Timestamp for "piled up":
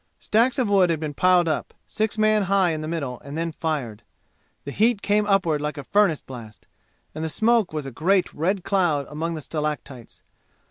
1.13-1.75